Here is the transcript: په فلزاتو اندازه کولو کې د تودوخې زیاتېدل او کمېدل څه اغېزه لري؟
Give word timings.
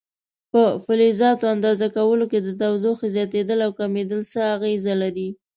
په 0.51 0.61
فلزاتو 0.85 1.45
اندازه 1.55 1.87
کولو 1.97 2.25
کې 2.31 2.39
د 2.41 2.49
تودوخې 2.61 3.07
زیاتېدل 3.15 3.59
او 3.65 3.71
کمېدل 3.79 4.21
څه 4.31 4.39
اغېزه 4.55 4.93
لري؟ 5.03 5.29